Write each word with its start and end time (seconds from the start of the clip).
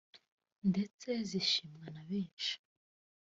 ndetse 0.69 1.09
zishimwa 1.29 1.85
na 1.93 2.01
benshi 2.09 2.55